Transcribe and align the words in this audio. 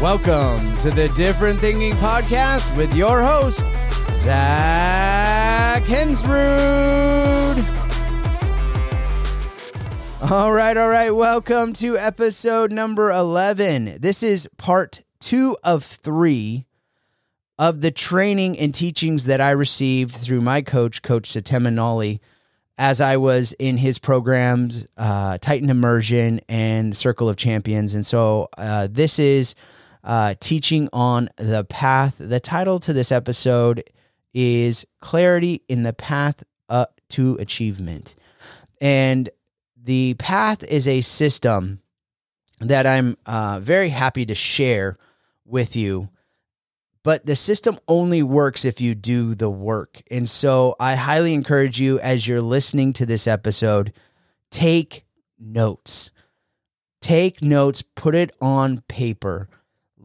Welcome 0.00 0.76
to 0.78 0.90
the 0.90 1.08
Different 1.16 1.58
Thinking 1.60 1.94
Podcast 1.94 2.76
with 2.76 2.94
your 2.94 3.22
host, 3.22 3.60
Zach 4.12 5.84
Hensrud. 5.84 7.64
All 10.30 10.52
right, 10.52 10.76
all 10.76 10.90
right. 10.90 11.14
Welcome 11.14 11.72
to 11.74 11.96
episode 11.96 12.70
number 12.70 13.10
11. 13.10 13.96
This 14.00 14.22
is 14.22 14.46
part 14.58 15.00
two 15.18 15.56
of 15.64 15.82
three 15.82 16.66
of 17.58 17.80
the 17.80 17.90
training 17.90 18.58
and 18.58 18.74
teachings 18.74 19.24
that 19.24 19.40
I 19.40 19.52
received 19.52 20.14
through 20.14 20.42
my 20.42 20.60
coach, 20.60 21.00
Coach 21.00 21.30
Setema 21.30 21.74
Gali, 21.74 22.20
as 22.76 23.00
I 23.00 23.16
was 23.16 23.54
in 23.58 23.78
his 23.78 23.98
programs, 23.98 24.86
uh, 24.98 25.38
Titan 25.38 25.70
Immersion 25.70 26.42
and 26.50 26.94
Circle 26.94 27.30
of 27.30 27.38
Champions. 27.38 27.94
And 27.94 28.06
so 28.06 28.50
uh, 28.58 28.88
this 28.90 29.18
is 29.18 29.54
uh, 30.06 30.34
teaching 30.40 30.88
on 30.92 31.28
the 31.36 31.64
path. 31.64 32.16
The 32.18 32.40
title 32.40 32.80
to 32.80 32.94
this 32.94 33.12
episode 33.12 33.84
is 34.32 34.86
Clarity 35.00 35.62
in 35.68 35.82
the 35.82 35.92
Path 35.92 36.42
up 36.68 37.00
to 37.10 37.36
Achievement. 37.40 38.14
And 38.80 39.28
the 39.76 40.14
path 40.14 40.64
is 40.64 40.88
a 40.88 41.02
system 41.02 41.80
that 42.60 42.86
I'm 42.86 43.18
uh, 43.26 43.60
very 43.60 43.90
happy 43.90 44.24
to 44.26 44.34
share 44.34 44.96
with 45.44 45.76
you 45.76 46.08
but 47.06 47.24
the 47.24 47.36
system 47.36 47.78
only 47.86 48.20
works 48.20 48.64
if 48.64 48.80
you 48.80 48.96
do 48.96 49.36
the 49.36 49.48
work. 49.48 50.02
And 50.10 50.28
so 50.28 50.74
I 50.80 50.96
highly 50.96 51.34
encourage 51.34 51.80
you 51.80 52.00
as 52.00 52.26
you're 52.26 52.42
listening 52.42 52.94
to 52.94 53.06
this 53.06 53.28
episode, 53.28 53.92
take 54.50 55.04
notes. 55.38 56.10
Take 57.00 57.42
notes, 57.42 57.84
put 57.94 58.16
it 58.16 58.34
on 58.40 58.80
paper. 58.88 59.48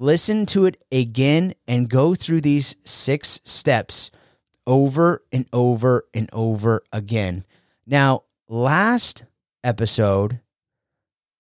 Listen 0.01 0.47
to 0.47 0.65
it 0.65 0.83
again 0.91 1.53
and 1.67 1.87
go 1.87 2.15
through 2.15 2.41
these 2.41 2.75
six 2.83 3.39
steps 3.43 4.09
over 4.65 5.21
and 5.31 5.45
over 5.53 6.07
and 6.11 6.27
over 6.33 6.81
again. 6.91 7.45
Now, 7.85 8.23
last 8.49 9.25
episode, 9.63 10.39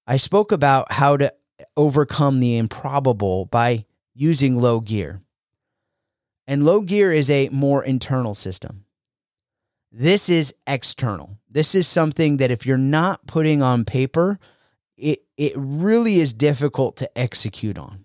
I 0.05 0.17
spoke 0.17 0.51
about 0.51 0.91
how 0.91 1.17
to 1.17 1.33
overcome 1.75 2.39
the 2.39 2.55
improbable 2.57 3.45
by 3.45 3.85
using 4.13 4.61
low 4.61 4.79
gear. 4.79 5.23
And 6.45 6.63
low 6.63 6.81
gear 6.81 7.11
is 7.11 7.31
a 7.31 7.49
more 7.49 7.83
internal 7.83 8.35
system. 8.35 8.85
This 9.91 10.29
is 10.29 10.53
external. 10.67 11.39
This 11.49 11.73
is 11.73 11.87
something 11.87 12.37
that 12.37 12.51
if 12.51 12.67
you're 12.67 12.77
not 12.77 13.25
putting 13.25 13.63
on 13.63 13.85
paper, 13.85 14.37
it, 14.97 15.23
it 15.35 15.53
really 15.55 16.17
is 16.17 16.31
difficult 16.31 16.95
to 16.97 17.17
execute 17.17 17.79
on. 17.79 18.00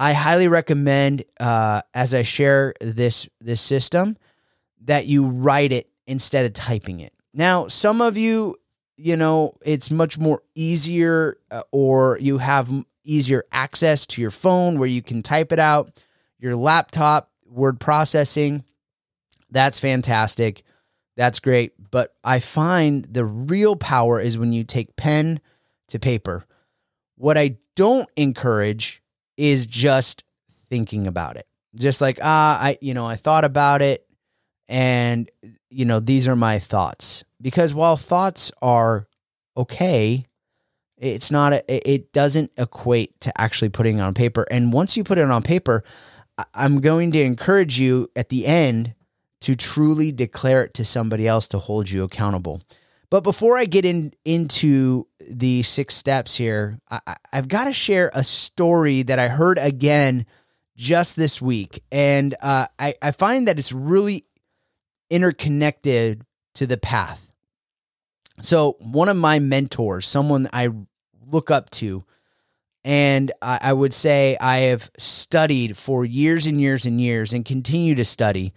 I 0.00 0.14
highly 0.14 0.48
recommend, 0.48 1.24
uh, 1.38 1.82
as 1.94 2.14
I 2.14 2.22
share 2.22 2.74
this 2.80 3.28
this 3.40 3.60
system, 3.60 4.16
that 4.84 5.06
you 5.06 5.26
write 5.26 5.72
it 5.72 5.90
instead 6.06 6.46
of 6.46 6.54
typing 6.54 7.00
it. 7.00 7.12
Now, 7.34 7.68
some 7.68 8.00
of 8.00 8.16
you, 8.16 8.56
you 8.96 9.16
know, 9.16 9.54
it's 9.64 9.90
much 9.90 10.18
more 10.18 10.42
easier, 10.54 11.36
uh, 11.50 11.62
or 11.70 12.18
you 12.20 12.38
have 12.38 12.68
easier 13.04 13.44
access 13.52 14.06
to 14.06 14.20
your 14.20 14.30
phone 14.30 14.78
where 14.78 14.88
you 14.88 15.02
can 15.02 15.22
type 15.22 15.52
it 15.52 15.58
out 15.58 15.92
your 16.40 16.56
laptop 16.56 17.30
word 17.46 17.78
processing, 17.78 18.64
that's 19.50 19.78
fantastic. 19.78 20.62
That's 21.16 21.38
great. 21.38 21.72
But 21.90 22.14
I 22.24 22.40
find 22.40 23.04
the 23.04 23.24
real 23.24 23.76
power 23.76 24.20
is 24.20 24.38
when 24.38 24.52
you 24.52 24.64
take 24.64 24.96
pen 24.96 25.40
to 25.88 25.98
paper. 25.98 26.44
What 27.16 27.36
I 27.36 27.56
don't 27.76 28.08
encourage 28.16 29.02
is 29.40 29.66
just 29.66 30.22
thinking 30.68 31.06
about 31.06 31.36
it. 31.36 31.46
Just 31.74 32.02
like, 32.02 32.18
ah, 32.22 32.60
I, 32.60 32.78
you 32.82 32.92
know, 32.92 33.06
I 33.06 33.16
thought 33.16 33.44
about 33.44 33.80
it 33.80 34.06
and, 34.68 35.30
you 35.70 35.86
know, 35.86 35.98
these 35.98 36.28
are 36.28 36.36
my 36.36 36.58
thoughts. 36.58 37.24
Because 37.40 37.72
while 37.72 37.96
thoughts 37.96 38.52
are 38.60 39.08
okay, 39.56 40.26
it's 40.98 41.30
not, 41.30 41.54
a, 41.54 41.90
it 41.90 42.12
doesn't 42.12 42.52
equate 42.58 43.18
to 43.22 43.40
actually 43.40 43.70
putting 43.70 43.98
it 43.98 44.02
on 44.02 44.12
paper. 44.12 44.46
And 44.50 44.74
once 44.74 44.94
you 44.96 45.04
put 45.04 45.16
it 45.16 45.30
on 45.30 45.42
paper, 45.42 45.84
I'm 46.52 46.82
going 46.82 47.10
to 47.12 47.22
encourage 47.22 47.80
you 47.80 48.10
at 48.14 48.28
the 48.28 48.44
end 48.44 48.94
to 49.40 49.56
truly 49.56 50.12
declare 50.12 50.64
it 50.64 50.74
to 50.74 50.84
somebody 50.84 51.26
else 51.26 51.48
to 51.48 51.58
hold 51.58 51.90
you 51.90 52.02
accountable. 52.02 52.60
But 53.08 53.24
before 53.24 53.56
I 53.56 53.64
get 53.64 53.86
in 53.86 54.12
into 54.26 55.06
the 55.30 55.62
six 55.62 55.94
steps 55.94 56.34
here, 56.34 56.78
I, 56.90 57.16
have 57.32 57.48
got 57.48 57.64
to 57.64 57.72
share 57.72 58.10
a 58.14 58.24
story 58.24 59.02
that 59.02 59.18
I 59.18 59.28
heard 59.28 59.58
again 59.58 60.26
just 60.76 61.16
this 61.16 61.40
week, 61.40 61.82
and 61.92 62.34
uh, 62.40 62.66
I, 62.78 62.94
I 63.02 63.10
find 63.10 63.48
that 63.48 63.58
it's 63.58 63.72
really 63.72 64.24
interconnected 65.10 66.24
to 66.54 66.66
the 66.66 66.78
path. 66.78 67.30
So 68.40 68.76
one 68.80 69.08
of 69.08 69.16
my 69.16 69.38
mentors, 69.38 70.06
someone 70.06 70.48
I 70.52 70.70
look 71.26 71.50
up 71.50 71.70
to, 71.70 72.04
and 72.82 73.30
I 73.42 73.74
would 73.74 73.92
say 73.92 74.38
I 74.40 74.58
have 74.58 74.90
studied 74.96 75.76
for 75.76 76.02
years 76.04 76.46
and 76.46 76.58
years 76.58 76.86
and 76.86 76.98
years 76.98 77.34
and 77.34 77.44
continue 77.44 77.94
to 77.96 78.06
study 78.06 78.54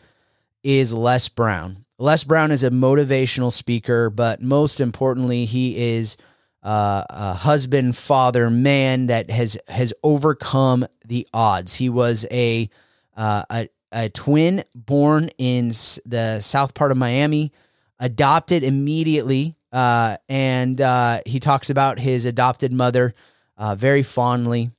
is 0.64 0.94
Les 0.94 1.28
Brown. 1.28 1.86
Les 1.98 2.24
Brown 2.24 2.52
is 2.52 2.64
a 2.64 2.70
motivational 2.70 3.52
speaker, 3.52 4.10
but 4.10 4.42
most 4.42 4.80
importantly, 4.80 5.44
he 5.44 5.96
is 5.96 6.16
uh, 6.64 7.04
a 7.10 7.34
husband, 7.34 7.96
father, 7.98 8.50
man 8.50 9.08
that 9.08 9.30
has 9.30 9.58
has 9.68 9.94
overcome 10.02 10.86
the 11.06 11.28
odds. 11.34 11.76
He 11.76 11.90
was 11.90 12.26
a 12.32 12.70
uh, 13.18 13.44
a, 13.50 13.70
a 13.92 14.10
twin 14.10 14.64
born 14.74 15.30
in 15.38 15.70
the 16.06 16.40
south 16.42 16.74
part 16.74 16.92
of 16.92 16.98
Miami, 16.98 17.52
adopted 18.00 18.64
immediately, 18.64 19.56
uh, 19.72 20.18
and 20.30 20.80
uh, 20.80 21.22
he 21.26 21.40
talks 21.40 21.70
about 21.70 22.00
his 22.00 22.26
adopted 22.26 22.72
mother 22.72 23.14
uh, 23.58 23.76
very 23.76 24.04
fondly. 24.04 24.72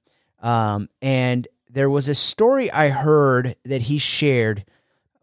Um, 0.43 0.89
and 1.03 1.47
there 1.69 1.91
was 1.91 2.09
a 2.09 2.15
story 2.15 2.71
I 2.71 2.89
heard 2.89 3.57
that 3.65 3.83
he 3.83 3.99
shared 3.99 4.65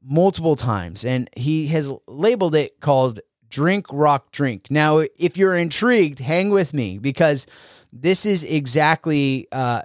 multiple 0.04 0.56
times, 0.56 1.06
and 1.06 1.30
he 1.36 1.68
has 1.68 1.92
labeled 2.08 2.56
it 2.56 2.80
called 2.80 3.20
Drink 3.52 3.86
Rock 3.92 4.32
Drink. 4.32 4.72
Now, 4.72 5.04
if 5.20 5.38
you're 5.38 5.56
intrigued, 5.56 6.20
hang 6.20 6.50
with 6.50 6.74
me 6.74 6.98
because 6.98 7.46
this 7.94 8.26
is 8.26 8.44
exactly 8.44 9.48
uh, 9.52 9.84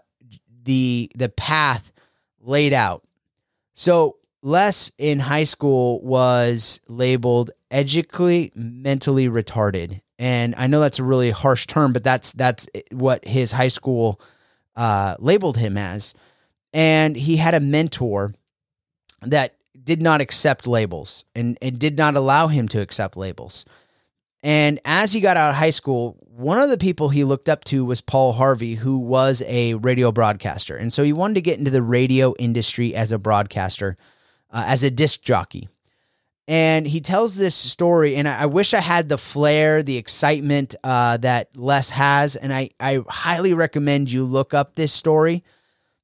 the 0.64 1.10
the 1.14 1.28
path 1.28 1.92
laid 2.40 2.72
out. 2.72 3.04
So 3.74 4.16
Les 4.42 4.90
in 4.96 5.18
high 5.18 5.44
school 5.44 6.00
was 6.00 6.80
labeled 6.88 7.50
educably 7.70 8.54
mentally 8.56 9.28
retarded 9.28 10.00
and 10.18 10.54
I 10.56 10.66
know 10.66 10.80
that's 10.80 10.98
a 10.98 11.04
really 11.04 11.30
harsh 11.30 11.66
term, 11.66 11.92
but 11.92 12.02
that's 12.02 12.32
that's 12.32 12.68
what 12.90 13.24
his 13.26 13.52
high 13.52 13.68
school 13.68 14.20
uh, 14.74 15.16
labeled 15.18 15.58
him 15.58 15.76
as. 15.76 16.14
And 16.72 17.16
he 17.16 17.36
had 17.36 17.54
a 17.54 17.60
mentor 17.60 18.34
that 19.22 19.55
did 19.86 20.02
not 20.02 20.20
accept 20.20 20.66
labels 20.66 21.24
and, 21.34 21.56
and 21.62 21.78
did 21.78 21.96
not 21.96 22.16
allow 22.16 22.48
him 22.48 22.68
to 22.68 22.80
accept 22.80 23.16
labels. 23.16 23.64
And 24.42 24.80
as 24.84 25.12
he 25.12 25.20
got 25.20 25.36
out 25.36 25.50
of 25.50 25.56
high 25.56 25.70
school, 25.70 26.16
one 26.20 26.58
of 26.58 26.68
the 26.68 26.76
people 26.76 27.08
he 27.08 27.24
looked 27.24 27.48
up 27.48 27.64
to 27.64 27.84
was 27.84 28.00
Paul 28.00 28.34
Harvey, 28.34 28.74
who 28.74 28.98
was 28.98 29.42
a 29.46 29.74
radio 29.74 30.12
broadcaster. 30.12 30.76
And 30.76 30.92
so 30.92 31.04
he 31.04 31.12
wanted 31.12 31.34
to 31.34 31.40
get 31.40 31.58
into 31.58 31.70
the 31.70 31.82
radio 31.82 32.34
industry 32.38 32.94
as 32.94 33.12
a 33.12 33.18
broadcaster, 33.18 33.96
uh, 34.50 34.64
as 34.66 34.82
a 34.82 34.90
disc 34.90 35.22
jockey 35.22 35.68
and 36.48 36.86
he 36.86 37.00
tells 37.00 37.36
this 37.36 37.54
story 37.54 38.16
and 38.16 38.28
I, 38.28 38.42
I, 38.42 38.46
wish 38.46 38.72
i 38.72 38.78
had 38.78 39.08
the 39.08 39.18
flair 39.18 39.82
the 39.82 39.96
excitement 39.96 40.76
uh, 40.84 41.16
that 41.18 41.56
les 41.56 41.90
has 41.90 42.36
and 42.36 42.52
I, 42.52 42.70
I 42.78 43.02
highly 43.08 43.52
recommend 43.52 44.12
you 44.12 44.24
look 44.24 44.54
up 44.54 44.74
this 44.74 44.92
story 44.92 45.42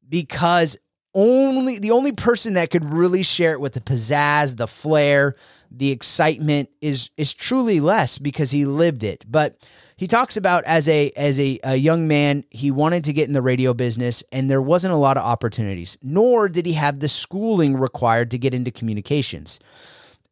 because 0.08 0.76
only 1.14 1.79
the 1.79 1.91
only 1.91 2.12
person 2.12 2.55
that 2.55 2.70
could 2.70 2.91
really 2.91 3.23
share 3.23 3.53
it 3.53 3.61
with 3.61 3.75
the 3.75 3.81
pizzazz 3.81 4.56
the 4.56 4.67
flair 4.67 5.37
the 5.70 5.91
excitement 5.91 6.70
is 6.81 7.11
is 7.17 7.32
truly 7.35 7.81
les 7.81 8.19
because 8.19 8.50
he 8.50 8.64
lived 8.64 9.03
it. 9.03 9.25
But 9.26 9.67
he 9.97 10.06
talks 10.06 10.37
about 10.37 10.64
as 10.64 10.88
a 10.88 11.11
as 11.17 11.38
a, 11.41 11.59
a 11.64 11.76
young 11.76 12.09
man 12.09 12.44
he 12.50 12.70
wanted 12.70 13.05
to 13.05 13.12
get 13.12 13.29
in 13.29 13.35
the 13.35 13.43
radio 13.43 13.73
business 13.73 14.23
and 14.32 14.50
there 14.50 14.62
wasn't 14.62 14.94
a 14.94 14.99
lot 14.99 15.17
of 15.17 15.25
opportunities 15.25 15.97
nor 16.03 16.49
did 16.49 16.67
he 16.67 16.73
have 16.75 17.00
the 17.00 17.09
schooling 17.09 17.76
required 17.76 18.31
to 18.32 18.38
get 18.38 18.55
into 18.55 18.70
communications. 18.70 19.61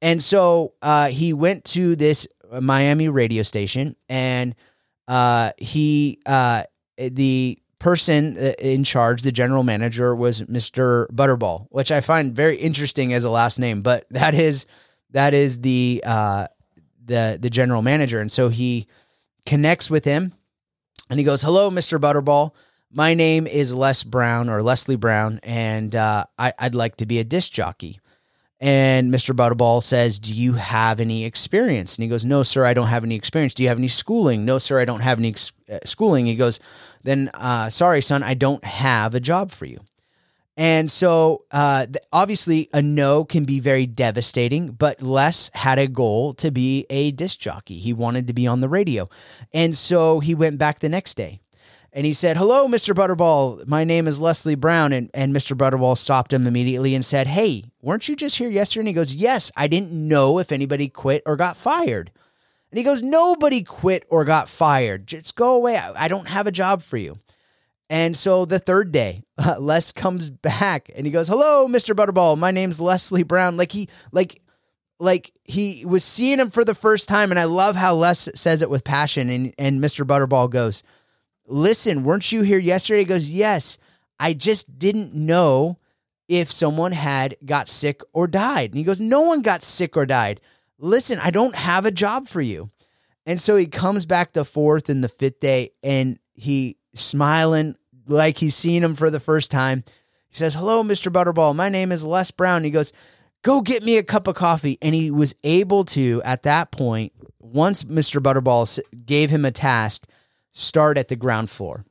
And 0.02 0.22
so 0.22 0.74
uh, 0.82 1.08
he 1.08 1.32
went 1.32 1.64
to 1.66 1.94
this 1.94 2.26
Miami 2.58 3.08
radio 3.08 3.42
station, 3.42 3.96
and 4.08 4.54
uh, 5.08 5.52
he 5.58 6.20
uh, 6.26 6.64
the 6.96 7.58
person 7.80 8.36
uh, 8.38 8.52
in 8.60 8.84
charge, 8.84 9.22
the 9.22 9.32
general 9.32 9.64
manager, 9.64 10.14
was 10.14 10.48
Mister 10.48 11.08
Butterball, 11.12 11.66
which 11.70 11.90
I 11.90 12.00
find 12.00 12.32
very 12.32 12.56
interesting 12.56 13.12
as 13.12 13.24
a 13.24 13.30
last 13.30 13.58
name. 13.58 13.82
But 13.82 14.06
that 14.10 14.34
is 14.34 14.66
that 15.10 15.34
is 15.34 15.62
the 15.62 16.02
uh, 16.06 16.46
the 17.04 17.38
the 17.40 17.50
general 17.50 17.82
manager, 17.82 18.20
and 18.20 18.30
so 18.30 18.48
he 18.48 18.86
connects 19.44 19.90
with 19.90 20.04
him, 20.04 20.32
and 21.08 21.18
he 21.18 21.24
goes, 21.24 21.42
"Hello, 21.42 21.70
Mister 21.70 21.98
Butterball." 21.98 22.52
My 22.92 23.14
name 23.14 23.46
is 23.46 23.72
Les 23.72 24.02
Brown 24.02 24.48
or 24.48 24.64
Leslie 24.64 24.96
Brown, 24.96 25.38
and 25.44 25.94
uh, 25.94 26.24
I, 26.36 26.52
would 26.60 26.74
like 26.74 26.96
to 26.96 27.06
be 27.06 27.20
a 27.20 27.24
disc 27.24 27.52
jockey. 27.52 28.00
And 28.60 29.12
Mr. 29.12 29.34
Butterball 29.34 29.82
says, 29.82 30.18
Do 30.18 30.34
you 30.34 30.54
have 30.54 31.00
any 31.00 31.24
experience? 31.24 31.96
And 31.96 32.02
he 32.02 32.08
goes, 32.10 32.26
No, 32.26 32.42
sir, 32.42 32.66
I 32.66 32.74
don't 32.74 32.88
have 32.88 33.04
any 33.04 33.14
experience. 33.14 33.54
Do 33.54 33.62
you 33.62 33.70
have 33.70 33.78
any 33.78 33.88
schooling? 33.88 34.44
No, 34.44 34.58
sir, 34.58 34.78
I 34.78 34.84
don't 34.84 35.00
have 35.00 35.18
any 35.18 35.28
ex- 35.28 35.52
uh, 35.70 35.78
schooling. 35.84 36.26
He 36.26 36.34
goes, 36.34 36.60
Then, 37.02 37.30
uh, 37.34 37.70
sorry, 37.70 38.02
son, 38.02 38.22
I 38.22 38.34
don't 38.34 38.64
have 38.64 39.14
a 39.14 39.20
job 39.20 39.50
for 39.50 39.66
you. 39.66 39.80
And 40.56 40.90
so, 40.90 41.44
uh, 41.52 41.86
obviously, 42.12 42.68
a 42.72 42.82
no 42.82 43.24
can 43.24 43.44
be 43.44 43.60
very 43.60 43.86
devastating, 43.86 44.72
but 44.72 45.00
Les 45.00 45.50
had 45.54 45.78
a 45.78 45.86
goal 45.86 46.34
to 46.34 46.50
be 46.50 46.86
a 46.90 47.12
disc 47.12 47.38
jockey. 47.38 47.78
He 47.78 47.94
wanted 47.94 48.26
to 48.26 48.34
be 48.34 48.46
on 48.46 48.60
the 48.60 48.68
radio. 48.68 49.08
And 49.54 49.74
so 49.74 50.20
he 50.20 50.34
went 50.34 50.58
back 50.58 50.80
the 50.80 50.88
next 50.90 51.16
day 51.16 51.40
and 51.92 52.06
he 52.06 52.14
said, 52.14 52.36
Hello, 52.36 52.66
Mr. 52.66 52.94
Butterball. 52.94 53.66
My 53.66 53.84
name 53.84 54.06
is 54.06 54.20
Leslie 54.20 54.54
Brown. 54.54 54.92
And, 54.92 55.10
and 55.14 55.34
Mr. 55.34 55.56
Butterball 55.56 55.96
stopped 55.98 56.32
him 56.32 56.46
immediately 56.46 56.94
and 56.94 57.04
said, 57.04 57.26
Hey, 57.26 57.64
weren't 57.80 58.08
you 58.08 58.14
just 58.14 58.36
here 58.36 58.50
yesterday? 58.50 58.80
And 58.82 58.88
he 58.88 58.94
goes, 58.94 59.14
Yes, 59.14 59.50
I 59.56 59.66
didn't 59.66 59.92
know 59.92 60.38
if 60.38 60.52
anybody 60.52 60.88
quit 60.88 61.22
or 61.26 61.36
got 61.36 61.56
fired. 61.56 62.12
And 62.70 62.78
he 62.78 62.84
goes, 62.84 63.02
Nobody 63.02 63.62
quit 63.62 64.04
or 64.08 64.24
got 64.24 64.48
fired. 64.48 65.06
Just 65.06 65.34
go 65.34 65.54
away. 65.54 65.76
I, 65.76 66.04
I 66.04 66.08
don't 66.08 66.28
have 66.28 66.46
a 66.46 66.52
job 66.52 66.82
for 66.82 66.96
you. 66.96 67.18
And 67.90 68.16
so 68.16 68.44
the 68.44 68.60
third 68.60 68.92
day, 68.92 69.24
uh, 69.36 69.56
Les 69.60 69.90
comes 69.90 70.30
back 70.30 70.90
and 70.94 71.04
he 71.04 71.12
goes, 71.12 71.26
"Hello, 71.26 71.66
Mr. 71.66 71.94
Butterball. 71.94 72.38
My 72.38 72.52
name's 72.52 72.80
Leslie 72.80 73.24
Brown." 73.24 73.56
Like 73.56 73.72
he 73.72 73.88
like 74.12 74.40
like 75.00 75.32
he 75.44 75.84
was 75.84 76.04
seeing 76.04 76.38
him 76.38 76.50
for 76.50 76.64
the 76.64 76.74
first 76.74 77.08
time 77.08 77.30
and 77.32 77.40
I 77.40 77.44
love 77.44 77.74
how 77.74 77.94
Les 77.96 78.28
says 78.36 78.62
it 78.62 78.70
with 78.70 78.84
passion 78.84 79.28
and 79.28 79.52
and 79.58 79.82
Mr. 79.82 80.06
Butterball 80.06 80.48
goes, 80.48 80.84
"Listen, 81.46 82.04
weren't 82.04 82.30
you 82.30 82.42
here 82.42 82.58
yesterday?" 82.58 83.00
He 83.00 83.04
goes, 83.04 83.28
"Yes. 83.28 83.76
I 84.20 84.34
just 84.34 84.78
didn't 84.78 85.14
know 85.14 85.78
if 86.28 86.52
someone 86.52 86.92
had 86.92 87.36
got 87.44 87.68
sick 87.68 88.02
or 88.12 88.28
died." 88.28 88.70
And 88.70 88.78
he 88.78 88.84
goes, 88.84 89.00
"No 89.00 89.22
one 89.22 89.42
got 89.42 89.64
sick 89.64 89.96
or 89.96 90.06
died. 90.06 90.40
Listen, 90.80 91.18
I 91.20 91.30
don't 91.30 91.54
have 91.54 91.86
a 91.86 91.90
job 91.90 92.26
for 92.26 92.40
you." 92.40 92.70
And 93.26 93.40
so 93.40 93.56
he 93.56 93.66
comes 93.66 94.06
back 94.06 94.32
the 94.32 94.44
fourth 94.44 94.88
and 94.88 95.04
the 95.04 95.08
fifth 95.08 95.40
day 95.40 95.70
and 95.82 96.18
he 96.32 96.76
smiling 96.94 97.76
like 98.06 98.38
he's 98.38 98.56
seen 98.56 98.82
him 98.82 98.96
for 98.96 99.10
the 99.10 99.20
first 99.20 99.50
time. 99.50 99.84
He 100.28 100.36
says, 100.36 100.54
Hello, 100.54 100.82
Mr. 100.82 101.12
Butterball. 101.12 101.54
My 101.54 101.68
name 101.68 101.92
is 101.92 102.04
Les 102.04 102.30
Brown. 102.30 102.64
He 102.64 102.70
goes, 102.70 102.92
Go 103.42 103.60
get 103.60 103.82
me 103.82 103.96
a 103.96 104.02
cup 104.02 104.26
of 104.26 104.34
coffee. 104.34 104.78
And 104.82 104.94
he 104.94 105.10
was 105.10 105.34
able 105.42 105.84
to, 105.86 106.20
at 106.24 106.42
that 106.42 106.70
point, 106.70 107.12
once 107.38 107.84
Mr. 107.84 108.20
Butterball 108.20 108.78
gave 109.06 109.30
him 109.30 109.44
a 109.44 109.50
task, 109.50 110.06
start 110.52 110.98
at 110.98 111.08
the 111.08 111.16
ground 111.16 111.50
floor. 111.50 111.84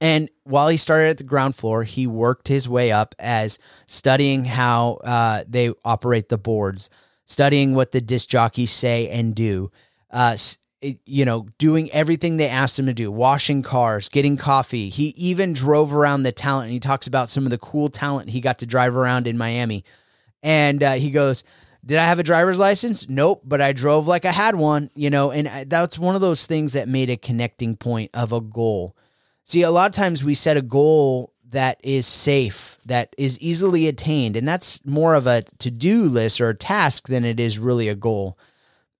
And 0.00 0.30
while 0.44 0.68
he 0.68 0.76
started 0.76 1.10
at 1.10 1.18
the 1.18 1.24
ground 1.24 1.56
floor, 1.56 1.82
he 1.82 2.06
worked 2.06 2.48
his 2.48 2.68
way 2.68 2.92
up 2.92 3.14
as 3.18 3.58
studying 3.86 4.44
how 4.44 5.00
uh, 5.04 5.44
they 5.48 5.72
operate 5.84 6.28
the 6.28 6.38
boards, 6.38 6.88
studying 7.28 7.74
what 7.74 7.92
the 7.92 8.00
disc 8.00 8.28
jockeys 8.28 8.72
say 8.72 9.08
and 9.08 9.34
do, 9.34 9.70
uh, 10.10 10.36
you 11.04 11.24
know, 11.24 11.46
doing 11.58 11.90
everything 11.92 12.36
they 12.36 12.48
asked 12.48 12.78
him 12.78 12.86
to 12.86 12.94
do, 12.94 13.10
washing 13.12 13.62
cars, 13.62 14.08
getting 14.08 14.36
coffee. 14.36 14.88
He 14.88 15.08
even 15.08 15.52
drove 15.52 15.92
around 15.92 16.22
the 16.22 16.32
talent 16.32 16.64
and 16.64 16.72
he 16.72 16.80
talks 16.80 17.06
about 17.06 17.30
some 17.30 17.44
of 17.44 17.50
the 17.50 17.58
cool 17.58 17.90
talent 17.90 18.30
he 18.30 18.40
got 18.40 18.58
to 18.60 18.66
drive 18.66 18.96
around 18.96 19.26
in 19.26 19.36
Miami. 19.36 19.84
And 20.42 20.82
uh, 20.82 20.94
he 20.94 21.10
goes, 21.10 21.44
Did 21.84 21.98
I 21.98 22.06
have 22.06 22.18
a 22.18 22.24
driver's 22.24 22.58
license? 22.58 23.08
Nope, 23.08 23.42
but 23.44 23.60
I 23.60 23.72
drove 23.72 24.06
like 24.06 24.24
I 24.24 24.30
had 24.30 24.54
one, 24.54 24.90
you 24.94 25.10
know, 25.10 25.30
and 25.30 25.48
uh, 25.48 25.64
that's 25.66 25.98
one 25.98 26.14
of 26.14 26.20
those 26.20 26.46
things 26.46 26.72
that 26.72 26.88
made 26.88 27.10
a 27.10 27.16
connecting 27.16 27.76
point 27.76 28.10
of 28.14 28.32
a 28.32 28.40
goal. 28.40 28.96
See, 29.42 29.62
a 29.62 29.70
lot 29.70 29.90
of 29.90 29.94
times 29.94 30.22
we 30.22 30.34
set 30.34 30.56
a 30.56 30.62
goal 30.62 31.32
that 31.50 31.80
is 31.82 32.06
safe, 32.06 32.78
that 32.84 33.14
is 33.16 33.38
easily 33.40 33.88
attained, 33.88 34.36
and 34.36 34.46
that's 34.46 34.84
more 34.84 35.14
of 35.14 35.26
a 35.26 35.42
to 35.58 35.70
do 35.70 36.04
list 36.04 36.40
or 36.40 36.50
a 36.50 36.54
task 36.54 37.08
than 37.08 37.24
it 37.24 37.40
is 37.40 37.58
really 37.58 37.88
a 37.88 37.94
goal. 37.94 38.38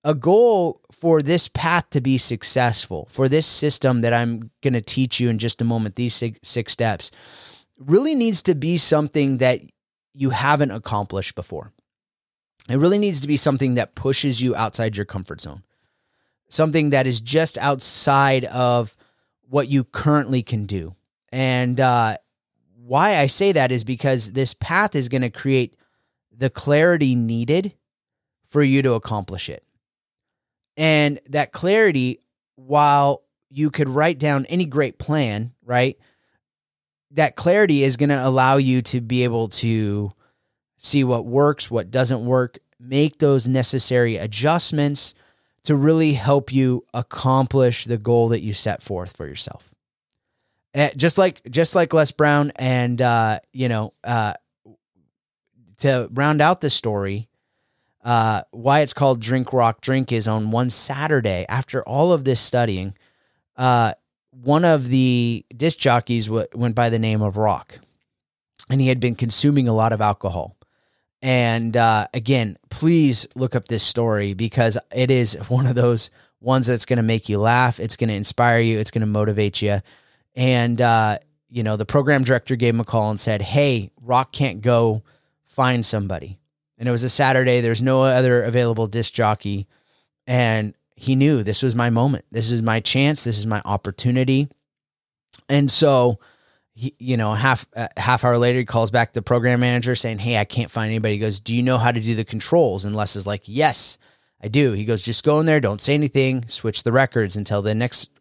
A 0.05 0.15
goal 0.15 0.81
for 0.93 1.21
this 1.21 1.49
path 1.49 1.91
to 1.91 2.01
be 2.01 2.17
successful, 2.17 3.09
for 3.11 3.29
this 3.29 3.47
system 3.47 4.01
that 4.01 4.15
I'm 4.15 4.51
going 4.63 4.73
to 4.73 4.81
teach 4.81 5.21
you 5.21 5.29
in 5.29 5.39
just 5.39 5.61
a 5.61 5.65
moment, 5.65 5.97
these 5.97 6.15
six, 6.15 6.39
six 6.43 6.73
steps, 6.73 7.11
really 7.79 8.15
needs 8.15 8.43
to 8.45 8.55
be 8.55 8.79
something 8.79 9.39
that 9.39 9.61
you 10.15 10.31
haven't 10.31 10.71
accomplished 10.71 11.35
before. 11.35 11.73
It 12.69 12.77
really 12.77 12.99
needs 12.99 13.21
to 13.21 13.29
be 13.29 13.37
something 13.37 13.75
that 13.75 13.95
pushes 13.95 14.41
you 14.41 14.55
outside 14.55 14.97
your 14.97 15.07
comfort 15.07 15.41
zone, 15.41 15.63
something 16.49 16.91
that 16.91 17.07
is 17.07 17.21
just 17.21 17.59
outside 17.59 18.45
of 18.47 18.97
what 19.49 19.69
you 19.69 19.85
currently 19.85 20.43
can 20.43 20.67
do. 20.67 20.95
And 21.31 21.79
uh, 21.81 22.19
why 22.89 23.17
I 23.17 23.27
say 23.27 23.53
that 23.53 23.71
is 23.71 23.85
because 23.85 24.33
this 24.33 24.55
path 24.55 24.97
is 24.97 25.09
going 25.09 25.23
to 25.23 25.31
create 25.31 25.77
the 26.35 26.49
clarity 26.49 27.15
needed 27.15 27.75
for 28.49 28.63
you 28.63 28.81
to 28.81 28.95
accomplish 28.95 29.51
it. 29.51 29.63
And 30.77 31.21
that 31.29 31.53
clarity, 31.53 32.21
while 32.57 33.23
you 33.51 33.71
could 33.71 33.91
write 33.91 34.19
down 34.19 34.47
any 34.47 34.65
great 34.65 34.99
plan, 34.99 35.53
right? 35.63 35.99
That 37.11 37.37
clarity 37.37 37.85
is 37.85 37.99
going 37.99 38.09
to 38.09 38.27
allow 38.27 38.57
you 38.57 38.81
to 38.83 39.03
be 39.03 39.25
able 39.25 39.49
to 39.49 40.13
see 40.79 41.05
what 41.05 41.27
works, 41.27 41.71
what 41.71 41.91
doesn't 41.91 42.25
work, 42.25 42.59
make 42.81 43.19
those 43.19 43.47
necessary 43.47 44.17
adjustments 44.17 45.15
to 45.65 45.75
really 45.75 46.15
help 46.15 46.53
you 46.53 46.85
accomplish 46.95 47.85
the 47.85 47.99
goal 47.99 48.29
that 48.29 48.43
you 48.43 48.55
set 48.55 48.83
forth 48.83 49.15
for 49.15 49.27
yourself. 49.27 49.75
Eh, 50.79 50.93
just 50.97 51.19
like 51.19 51.43
just 51.51 51.75
like 51.75 51.93
Les 51.93 52.13
Brown 52.13 52.53
and 52.55 53.03
uh, 53.03 53.41
you 53.53 53.69
know, 53.69 53.95
uh, 54.05 54.35
to 55.79 56.09
round 56.13 56.41
out 56.41 56.61
the 56.61 56.71
story, 56.71 57.29
uh, 58.05 58.43
why 58.53 58.81
it's 58.81 58.93
called 58.93 59.19
Drink 59.19 59.53
Rock 59.53 59.81
Drink 59.81 60.13
is 60.13 60.29
on 60.29 60.53
one 60.53 60.71
Saturday 60.71 61.45
after 61.49 61.83
all 61.83 62.13
of 62.13 62.23
this 62.23 62.39
studying. 62.39 62.95
Uh, 63.57 63.95
one 64.31 64.65
of 64.65 64.89
the 64.89 65.45
disc 65.57 65.79
jockeys 65.79 66.27
w- 66.27 66.47
went 66.55 66.77
by 66.77 66.91
the 66.91 66.99
name 67.01 67.23
of 67.23 67.37
Rock, 67.37 67.81
and 68.71 68.81
he 68.81 68.87
had 68.87 69.01
been 69.01 69.17
consuming 69.17 69.67
a 69.67 69.75
lot 69.75 69.93
of 69.93 70.01
alcohol. 70.01 70.57
And 71.21 71.77
uh, 71.77 72.07
again, 72.15 72.57
please 72.71 73.27
look 73.35 73.57
up 73.57 73.67
this 73.67 73.83
story 73.83 74.33
because 74.33 74.79
it 74.95 75.11
is 75.11 75.35
one 75.49 75.67
of 75.67 75.75
those 75.75 76.11
ones 76.41 76.69
that's 76.69 76.87
going 76.87 76.99
to 76.99 77.03
make 77.03 77.29
you 77.29 77.41
laugh. 77.41 77.81
It's 77.81 77.97
going 77.97 78.11
to 78.11 78.15
inspire 78.15 78.61
you. 78.61 78.79
It's 78.79 78.93
going 78.93 79.01
to 79.01 79.07
motivate 79.07 79.61
you. 79.61 79.81
And, 80.39 80.81
uh, 80.81 81.19
you 81.51 81.63
know, 81.63 81.77
the 81.77 81.85
program 81.85 82.25
director 82.25 82.57
gave 82.57 82.73
him 82.73 82.81
a 82.81 82.85
call 82.85 83.11
and 83.11 83.21
said, 83.21 83.43
Hey, 83.43 83.91
Rock 84.01 84.33
can't 84.33 84.63
go 84.63 85.03
find 85.45 85.85
somebody 85.85 86.39
and 86.79 86.89
it 86.89 86.93
was 86.93 87.05
a 87.05 87.09
Saturday. 87.09 87.61
There's 87.61 87.83
no 87.83 88.05
other 88.05 88.43
available 88.43 88.87
disc 88.87 89.13
jockey, 89.13 89.67
and 90.27 90.75
he 90.95 91.17
knew 91.17 91.43
this 91.43 91.63
was 91.63 91.75
my 91.75 91.91
moment. 91.91 92.25
This 92.31 92.53
is 92.53 92.63
my 92.63 92.81
chance. 92.81 93.25
This 93.25 93.39
is 93.39 93.47
my 93.47 93.61
opportunity. 93.65 94.49
And 95.49 95.71
so, 95.71 96.19
he, 96.75 96.95
you 96.99 97.17
know, 97.17 97.35
half 97.35 97.67
uh, 97.75 97.89
half 97.97 98.25
hour 98.25 98.39
later, 98.39 98.61
he 98.61 98.65
calls 98.65 98.91
back 98.91 99.13
the 99.13 99.23
program 99.23 99.61
manager 99.61 99.95
saying, 99.95 100.19
"Hey, 100.19 100.39
I 100.39 100.45
can't 100.45 100.71
find 100.71 100.89
anybody." 100.89 101.15
He 101.15 101.21
goes, 101.21 101.41
"Do 101.41 101.55
you 101.55 101.63
know 101.63 101.79
how 101.79 101.91
to 101.91 102.01
do 102.01 102.15
the 102.15 102.25
controls?" 102.25 102.85
And 102.85 102.95
Les 102.95 103.17
is 103.17 103.27
like, 103.27 103.43
"Yes." 103.47 103.99
I 104.41 104.47
do. 104.47 104.71
He 104.71 104.85
goes, 104.85 105.03
just 105.03 105.25
go 105.25 105.41
in 105.41 105.47
there, 105.47 105.59
don't 105.59 105.81
say 105.81 105.95
anything, 105.95 106.47
switch 106.47 106.85
the 106.85 106.93
records 106.93 107.35
until 107.35 107.61
the 107.61 107.75
next 107.75 108.13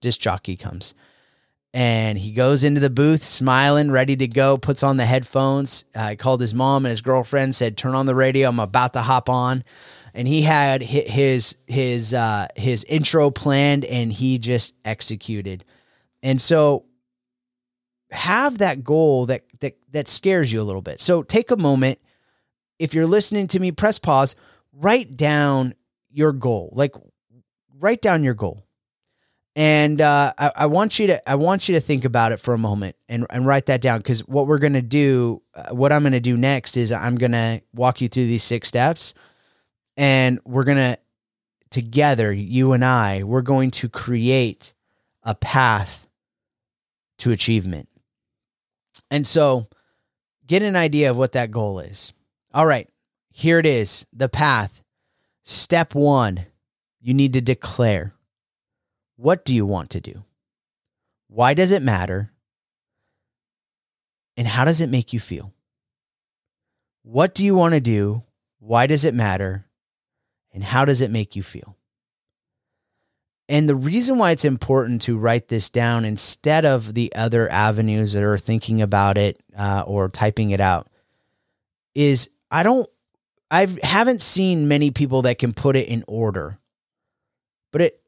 disc 0.00 0.18
jockey 0.18 0.56
comes 0.56 0.94
and 1.72 2.18
he 2.18 2.32
goes 2.32 2.64
into 2.64 2.80
the 2.80 2.90
booth 2.90 3.22
smiling 3.22 3.90
ready 3.90 4.16
to 4.16 4.26
go 4.26 4.58
puts 4.58 4.82
on 4.82 4.96
the 4.96 5.04
headphones. 5.04 5.84
Uh, 5.94 6.16
called 6.18 6.40
his 6.40 6.52
mom 6.52 6.84
and 6.84 6.90
his 6.90 7.00
girlfriend 7.00 7.54
said 7.54 7.76
turn 7.76 7.94
on 7.94 8.06
the 8.06 8.14
radio 8.14 8.48
i'm 8.48 8.58
about 8.58 8.94
to 8.94 9.00
hop 9.00 9.28
on. 9.28 9.64
And 10.12 10.26
he 10.26 10.42
had 10.42 10.82
his 10.82 11.56
his 11.68 12.12
uh, 12.12 12.48
his 12.56 12.82
intro 12.84 13.30
planned 13.30 13.84
and 13.84 14.12
he 14.12 14.38
just 14.38 14.74
executed. 14.84 15.64
And 16.20 16.40
so 16.40 16.86
have 18.10 18.58
that 18.58 18.82
goal 18.82 19.26
that 19.26 19.44
that 19.60 19.78
that 19.92 20.08
scares 20.08 20.52
you 20.52 20.60
a 20.60 20.64
little 20.64 20.82
bit. 20.82 21.00
So 21.00 21.22
take 21.22 21.52
a 21.52 21.56
moment. 21.56 22.00
If 22.80 22.94
you're 22.94 23.06
listening 23.06 23.46
to 23.48 23.60
me 23.60 23.70
press 23.70 23.98
pause. 23.98 24.34
Write 24.72 25.16
down 25.16 25.74
your 26.10 26.32
goal. 26.32 26.70
Like 26.72 26.94
write 27.78 28.02
down 28.02 28.24
your 28.24 28.34
goal 28.34 28.64
and 29.56 30.00
uh, 30.00 30.32
I, 30.38 30.52
I, 30.56 30.66
want 30.66 30.98
you 30.98 31.08
to 31.08 31.28
I 31.28 31.34
want 31.34 31.68
you 31.68 31.74
to 31.74 31.80
think 31.80 32.04
about 32.04 32.32
it 32.32 32.38
for 32.38 32.54
a 32.54 32.58
moment 32.58 32.96
and, 33.08 33.26
and 33.30 33.46
write 33.46 33.66
that 33.66 33.80
down 33.80 33.98
because 33.98 34.20
what 34.28 34.46
we're 34.46 34.58
gonna 34.58 34.82
do, 34.82 35.42
uh, 35.54 35.74
what 35.74 35.92
I'm 35.92 36.02
gonna 36.02 36.20
do 36.20 36.36
next 36.36 36.76
is 36.76 36.92
I'm 36.92 37.16
gonna 37.16 37.60
walk 37.74 38.00
you 38.00 38.08
through 38.08 38.26
these 38.26 38.44
six 38.44 38.68
steps, 38.68 39.12
and 39.96 40.38
we're 40.44 40.64
gonna 40.64 40.98
together, 41.70 42.32
you 42.32 42.72
and 42.72 42.84
I, 42.84 43.22
we're 43.22 43.42
going 43.42 43.70
to 43.72 43.88
create 43.88 44.72
a 45.22 45.34
path 45.34 46.06
to 47.18 47.30
achievement. 47.30 47.88
And 49.10 49.26
so, 49.26 49.68
get 50.46 50.62
an 50.62 50.76
idea 50.76 51.10
of 51.10 51.16
what 51.16 51.32
that 51.32 51.50
goal 51.50 51.80
is. 51.80 52.12
All 52.52 52.66
right, 52.66 52.88
here 53.30 53.58
it 53.58 53.66
is, 53.66 54.06
the 54.12 54.28
path. 54.28 54.82
Step 55.42 55.94
one, 55.94 56.46
you 57.00 57.14
need 57.14 57.32
to 57.32 57.40
declare. 57.40 58.14
What 59.20 59.44
do 59.44 59.54
you 59.54 59.66
want 59.66 59.90
to 59.90 60.00
do? 60.00 60.24
Why 61.28 61.52
does 61.52 61.72
it 61.72 61.82
matter? 61.82 62.32
And 64.38 64.48
how 64.48 64.64
does 64.64 64.80
it 64.80 64.88
make 64.88 65.12
you 65.12 65.20
feel? 65.20 65.52
What 67.02 67.34
do 67.34 67.44
you 67.44 67.54
want 67.54 67.74
to 67.74 67.80
do? 67.80 68.22
Why 68.60 68.86
does 68.86 69.04
it 69.04 69.12
matter? 69.12 69.66
And 70.54 70.64
how 70.64 70.86
does 70.86 71.02
it 71.02 71.10
make 71.10 71.36
you 71.36 71.42
feel? 71.42 71.76
And 73.46 73.68
the 73.68 73.74
reason 73.74 74.16
why 74.16 74.30
it's 74.30 74.46
important 74.46 75.02
to 75.02 75.18
write 75.18 75.48
this 75.48 75.68
down 75.68 76.06
instead 76.06 76.64
of 76.64 76.94
the 76.94 77.14
other 77.14 77.46
avenues 77.50 78.14
that 78.14 78.22
are 78.22 78.38
thinking 78.38 78.80
about 78.80 79.18
it 79.18 79.38
uh, 79.54 79.84
or 79.86 80.08
typing 80.08 80.52
it 80.52 80.60
out 80.60 80.88
is 81.94 82.30
I 82.50 82.62
don't, 82.62 82.88
I 83.50 83.66
haven't 83.82 84.22
seen 84.22 84.66
many 84.66 84.90
people 84.90 85.22
that 85.22 85.38
can 85.38 85.52
put 85.52 85.76
it 85.76 85.88
in 85.88 86.04
order. 86.08 86.58
But 87.70 87.82
it, 87.82 87.99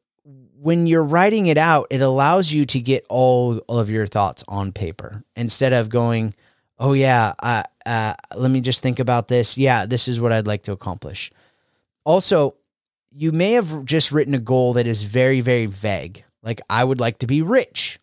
when 0.63 0.87
you're 0.87 1.03
writing 1.03 1.47
it 1.47 1.57
out, 1.57 1.87
it 1.89 2.01
allows 2.01 2.53
you 2.53 2.65
to 2.65 2.79
get 2.79 3.05
all 3.09 3.61
of 3.67 3.89
your 3.89 4.07
thoughts 4.07 4.45
on 4.47 4.71
paper 4.71 5.21
instead 5.35 5.73
of 5.73 5.89
going, 5.89 6.33
oh, 6.79 6.93
yeah, 6.93 7.33
uh, 7.39 7.63
uh, 7.85 8.13
let 8.37 8.49
me 8.49 8.61
just 8.61 8.81
think 8.81 8.97
about 8.97 9.27
this. 9.27 9.57
Yeah, 9.57 9.85
this 9.85 10.07
is 10.07 10.21
what 10.21 10.31
I'd 10.31 10.47
like 10.47 10.63
to 10.63 10.71
accomplish. 10.71 11.31
Also, 12.05 12.55
you 13.11 13.33
may 13.33 13.51
have 13.51 13.83
just 13.83 14.13
written 14.13 14.33
a 14.33 14.39
goal 14.39 14.71
that 14.73 14.87
is 14.87 15.03
very, 15.03 15.41
very 15.41 15.65
vague. 15.65 16.23
Like, 16.41 16.61
I 16.69 16.85
would 16.85 16.99
like 17.01 17.19
to 17.19 17.27
be 17.27 17.41
rich. 17.41 17.99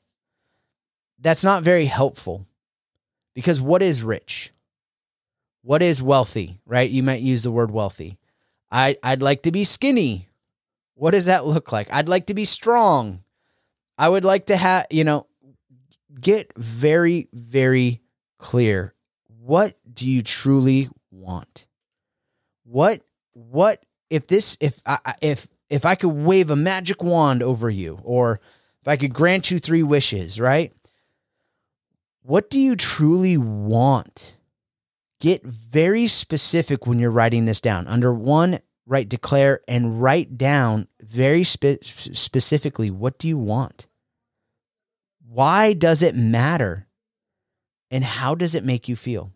That's 1.19 1.43
not 1.43 1.63
very 1.63 1.87
helpful 1.87 2.47
because 3.35 3.59
what 3.59 3.81
is 3.81 4.03
rich? 4.03 4.53
What 5.63 5.81
is 5.81 6.03
wealthy, 6.03 6.61
right? 6.67 6.91
You 6.91 7.03
might 7.03 7.23
use 7.23 7.41
the 7.41 7.51
word 7.51 7.71
wealthy. 7.71 8.19
I, 8.71 8.99
I'd 9.03 9.23
like 9.23 9.43
to 9.45 9.51
be 9.51 9.65
skinny. 9.65 10.30
What 11.01 11.13
does 11.13 11.25
that 11.27 11.47
look 11.47 11.73
like? 11.73 11.91
I'd 11.91 12.11
like 12.11 12.27
to 12.27 12.35
be 12.35 12.45
strong. 12.45 13.25
I 13.97 14.07
would 14.07 14.23
like 14.23 14.47
to 14.47 14.57
have, 14.59 14.85
you 14.91 15.03
know, 15.03 15.29
get 16.21 16.53
very, 16.59 17.31
very 17.33 18.03
clear. 18.37 18.93
What 19.27 19.79
do 19.91 20.07
you 20.07 20.21
truly 20.21 20.91
want? 21.11 21.65
What, 22.65 23.01
what 23.33 23.83
if 24.11 24.27
this 24.27 24.59
if 24.61 24.79
I 24.85 25.15
if 25.23 25.49
if 25.71 25.87
I 25.87 25.95
could 25.95 26.11
wave 26.11 26.51
a 26.51 26.57
magic 26.57 27.03
wand 27.03 27.43
over 27.43 27.71
you 27.71 27.99
or 28.03 28.39
if 28.83 28.89
I 28.89 28.99
could 28.99 29.15
grant 29.15 29.51
you 29.51 29.59
three 29.59 29.83
wishes, 29.83 30.39
right? 30.39 30.71
What 32.21 32.51
do 32.51 32.61
you 32.61 32.77
truly 32.77 33.39
want? 33.39 34.37
Get 35.19 35.45
very 35.45 36.09
specific 36.09 36.87
when 36.87 36.99
you're 36.99 37.11
writing 37.11 37.47
this 37.47 37.63
down. 37.63 37.87
Under 37.87 38.13
one, 38.13 38.59
write 38.91 39.09
declare 39.09 39.61
and 39.69 40.03
write 40.03 40.37
down 40.37 40.89
very 41.01 41.45
spe- 41.45 41.83
specifically 41.83 42.91
what 42.91 43.19
do 43.19 43.29
you 43.29 43.39
want? 43.39 43.87
Why 45.27 45.73
does 45.75 46.03
it 46.03 46.17
matter? 46.17 46.89
And 47.93 48.03
how 48.03 48.35
does 48.35 48.57
it 48.57 48.65
make 48.65 48.89
you 48.89 48.97
feel? 48.97 49.31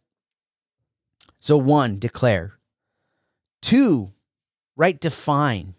So, 1.38 1.56
one, 1.56 1.98
declare. 1.98 2.58
Two, 3.62 4.12
right? 4.76 5.00
Define. 5.00 5.74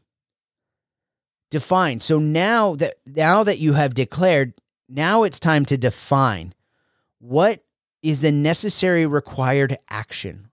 Define. 1.52 2.00
So 2.00 2.18
now 2.18 2.76
that 2.76 2.96
now 3.06 3.44
that 3.44 3.60
you 3.60 3.74
have 3.74 3.94
declared, 3.94 4.54
now 4.88 5.24
it's 5.24 5.40
time 5.40 5.66
to 5.66 5.78
define 5.78 6.54
what 7.20 7.64
is 8.02 8.22
the 8.22 8.32
necessary 8.32 9.06
required 9.06 9.78
action. 9.90 10.45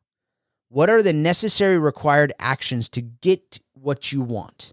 What 0.73 0.89
are 0.89 1.03
the 1.03 1.13
necessary 1.13 1.79
required 1.79 2.33
actions 2.39 2.89
to 2.91 3.03
get 3.03 3.59
what 3.75 4.11
you 4.11 4.23
want? 4.23 4.73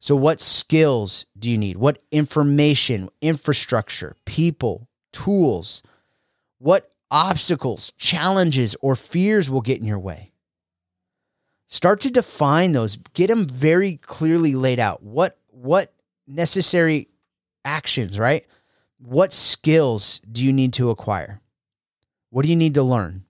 So, 0.00 0.16
what 0.16 0.40
skills 0.40 1.26
do 1.38 1.48
you 1.48 1.56
need? 1.56 1.76
What 1.76 2.02
information, 2.10 3.08
infrastructure, 3.20 4.16
people, 4.24 4.88
tools? 5.12 5.82
What 6.58 6.90
obstacles, 7.10 7.92
challenges, 7.96 8.74
or 8.80 8.96
fears 8.96 9.48
will 9.48 9.60
get 9.60 9.80
in 9.80 9.86
your 9.86 10.00
way? 10.00 10.32
start 11.66 12.00
to 12.00 12.10
define 12.10 12.72
those 12.72 12.96
get 13.12 13.28
them 13.28 13.46
very 13.46 13.96
clearly 13.96 14.54
laid 14.54 14.78
out 14.78 15.02
what 15.02 15.38
what 15.50 15.92
necessary 16.26 17.08
actions 17.64 18.18
right 18.18 18.46
what 18.98 19.32
skills 19.32 20.20
do 20.30 20.44
you 20.44 20.52
need 20.52 20.72
to 20.72 20.90
acquire 20.90 21.40
what 22.30 22.42
do 22.42 22.48
you 22.48 22.56
need 22.56 22.74
to 22.74 22.82
learn 22.82 23.24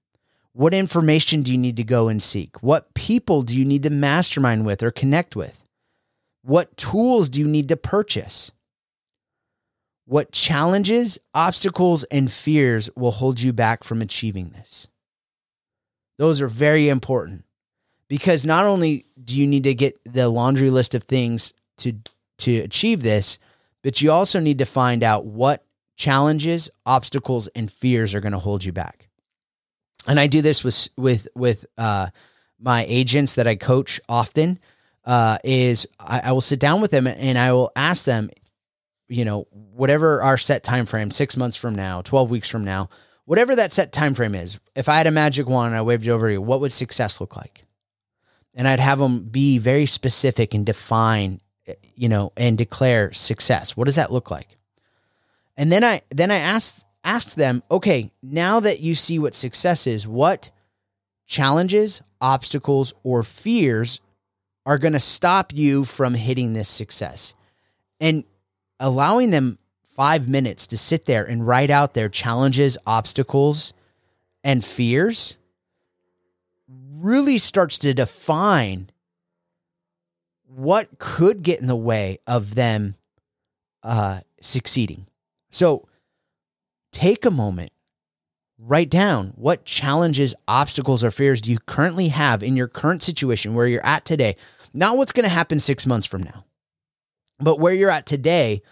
what 0.57 0.73
information 0.73 1.43
do 1.43 1.53
you 1.53 1.59
need 1.59 1.77
to 1.77 1.85
go 1.85 2.09
and 2.09 2.23
seek? 2.23 2.63
What 2.63 2.95
people 2.95 3.43
do 3.43 3.57
you 3.59 3.65
need 3.67 3.83
to 3.83 3.91
mastermind 3.91 4.65
with 4.65 4.83
or 4.83 4.91
connect 4.91 5.37
with? 5.37 5.63
What 6.41 6.75
tools 6.79 7.29
do 7.29 7.41
you 7.41 7.47
need 7.47 7.69
to 7.69 7.77
purchase? 7.77 8.51
What 10.07 10.33
challenges 10.33 11.19
obstacles 11.35 12.05
and 12.05 12.33
fears 12.33 12.89
will 12.97 13.11
hold 13.11 13.39
you 13.39 13.53
back 13.53 13.85
from 13.85 14.01
achieving 14.01 14.49
this? 14.49 14.89
Those 16.17 16.41
are 16.41 16.49
very 16.49 16.89
important 16.89 17.45
because 18.09 18.47
not 18.47 18.65
only 18.65 19.05
do 19.23 19.39
you 19.39 19.47
need 19.47 19.65
to 19.65 19.75
get 19.75 20.01
the 20.05 20.31
laundry 20.31 20.71
list 20.71 20.95
of 20.95 21.03
things 21.03 21.53
to 21.79 21.99
to 22.39 22.61
achieve 22.61 23.03
this, 23.03 23.39
but 23.83 24.01
you 24.01 24.11
also 24.11 24.41
need 24.41 24.59
to 24.59 24.65
find 24.65 25.03
out 25.03 25.27
what 25.27 25.67
challenges, 25.97 26.71
obstacles, 26.87 27.47
and 27.49 27.71
fears 27.71 28.15
are 28.15 28.21
going 28.21 28.33
to 28.33 28.39
hold 28.39 28.65
you 28.65 28.73
back. 28.73 29.06
And 30.07 30.21
I 30.21 30.27
do 30.27 30.43
this 30.43 30.63
with 30.63 30.89
with 30.97 31.29
with 31.35 31.67
uh, 31.77 32.09
my 32.59 32.85
agents 32.89 33.35
that 33.35 33.47
I 33.47 33.57
coach 33.57 34.01
often. 34.09 34.59
Uh, 35.05 35.39
is 35.45 35.87
I, 36.01 36.21
I 36.25 36.33
will 36.33 36.41
sit 36.41 36.59
down 36.59 36.81
with 36.81 36.91
them 36.91 37.07
and 37.07 37.39
I 37.39 37.53
will 37.53 37.71
ask 37.77 38.05
them, 38.05 38.29
you 39.07 39.25
know, 39.25 39.47
whatever 39.53 40.21
our 40.21 40.37
set 40.37 40.65
time 40.65 40.85
frame, 40.85 41.13
six 41.13 41.37
months 41.37 41.57
from 41.57 41.77
now, 41.77 42.03
twelve 42.03 42.29
weeks 42.31 42.49
from 42.49 42.65
now, 42.65 42.89
whatever 43.25 43.55
that 43.55 43.73
set 43.73 43.93
time 43.93 44.15
frame 44.15 44.35
is. 44.35 44.59
If 44.75 44.89
I 44.89 44.97
had 44.97 45.07
a 45.07 45.13
magic 45.13 45.47
wand 45.47 45.69
and 45.69 45.79
I 45.79 45.83
waved 45.83 46.07
it 46.07 46.11
over 46.11 46.29
you, 46.29 46.43
what 46.43 46.61
would 46.61 46.73
success 46.73 47.21
look 47.21 47.37
like? 47.37 47.67
and 48.57 48.67
I'd 48.67 48.81
have 48.81 48.99
them 48.99 49.21
be 49.21 49.59
very 49.59 49.87
specific 49.87 50.55
and 50.55 50.65
define, 50.65 51.41
you 51.95 52.09
know, 52.09 52.33
and 52.37 52.57
declare 52.57 53.13
success. 53.13 53.77
What 53.77 53.85
does 53.85 53.97
that 53.97 54.11
look 54.11 54.31
like? 54.31 54.57
And 55.59 55.71
then 55.71 55.85
I 55.85 56.01
then 56.11 56.31
I 56.31 56.37
asked 56.37 56.85
asked 57.07 57.37
them, 57.37 57.63
okay, 57.71 58.11
now 58.23 58.61
that 58.61 58.81
you 58.81 58.95
see 58.95 59.19
what 59.19 59.35
success 59.35 59.87
is, 59.87 60.07
what 60.07 60.51
challenges, 61.27 62.03
obstacles, 62.21 62.93
or 63.03 63.23
fears 63.23 64.01
are 64.67 64.77
going 64.77 64.93
to 64.93 65.01
stop 65.01 65.55
you 65.55 65.85
from 65.85 66.15
hitting 66.15 66.53
this 66.53 66.69
success? 66.69 67.35
And 68.01 68.25
allowing 68.79 69.31
them 69.31 69.59
five 69.95 70.29
minutes 70.29 70.67
to 70.67 70.77
sit 70.77 71.07
there 71.07 71.25
and 71.25 71.47
write 71.47 71.71
out 71.71 71.95
their 71.95 72.11
challenges, 72.11 72.77
obstacles, 72.87 73.73
and 74.45 74.65
fears 74.65 75.37
really 76.69 77.39
starts 77.39 77.79
to 77.79 77.95
define 77.95 78.91
what 80.47 80.99
could 80.99 81.43
get 81.43 81.61
in 81.61 81.67
the 81.67 81.77
way 81.77 82.19
of 82.27 82.55
them 82.55 82.97
uh, 83.83 84.21
succeeding. 84.41 85.07
So 85.51 85.89
take 86.97 87.27
a 87.27 87.31
moment, 87.31 87.73
write 88.59 88.89
down 88.89 89.35
what 89.37 89.67
challenges, 89.67 90.35
obstacles, 90.49 91.05
or 91.05 91.11
fears 91.11 91.43
do 91.43 91.53
you 91.53 91.59
currently 91.59 92.09
have 92.09 92.43
in 92.43 92.57
your 92.57 92.69
current 92.69 93.03
situation 93.03 93.55
where 93.55 93.67
you're 93.67 93.85
at 93.85 94.07
today. 94.07 94.35
Not 94.73 94.97
what's 94.97 95.13
going 95.13 95.25
to 95.25 95.29
happen 95.29 95.61
six 95.61 95.85
months 95.85 96.07
from 96.07 96.23
now, 96.23 96.47
but 97.39 97.61
where 97.61 97.75
you're 97.75 97.91
at 97.91 98.07
today 98.07 98.63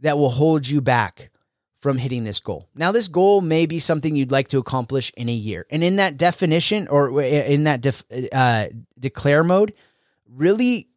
that 0.00 0.16
will 0.16 0.30
hold 0.30 0.66
you 0.66 0.80
back 0.80 1.30
from 1.82 1.98
hitting 1.98 2.24
this 2.24 2.40
goal. 2.40 2.70
Now, 2.74 2.90
this 2.90 3.06
goal 3.06 3.42
may 3.42 3.66
be 3.66 3.78
something 3.78 4.16
you'd 4.16 4.32
like 4.32 4.48
to 4.48 4.58
accomplish 4.58 5.12
in 5.14 5.28
a 5.28 5.32
year. 5.32 5.66
And 5.68 5.84
in 5.84 5.96
that 5.96 6.16
definition 6.16 6.88
or 6.88 7.20
in 7.20 7.64
that 7.64 7.82
def, 7.82 8.02
uh, 8.32 8.68
declare 8.98 9.44
mode, 9.44 9.74
really 10.26 10.88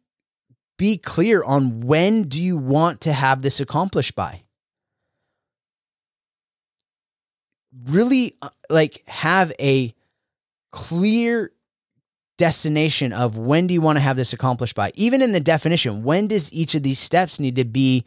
be 0.78 0.96
clear 0.96 1.44
on 1.44 1.80
when 1.80 2.28
do 2.28 2.42
you 2.42 2.56
want 2.56 3.02
to 3.02 3.12
have 3.12 3.42
this 3.42 3.60
accomplished 3.60 4.14
by. 4.14 4.44
Really 7.86 8.36
uh, 8.42 8.48
like 8.70 9.06
have 9.06 9.52
a 9.60 9.94
clear 10.70 11.52
destination 12.36 13.12
of 13.12 13.36
when 13.36 13.66
do 13.66 13.74
you 13.74 13.80
want 13.80 13.96
to 13.96 14.00
have 14.00 14.16
this 14.16 14.32
accomplished 14.32 14.74
by. 14.74 14.92
Even 14.94 15.22
in 15.22 15.32
the 15.32 15.40
definition, 15.40 16.04
when 16.04 16.28
does 16.28 16.52
each 16.52 16.74
of 16.74 16.82
these 16.82 16.98
steps 16.98 17.40
need 17.40 17.56
to 17.56 17.64
be 17.64 18.04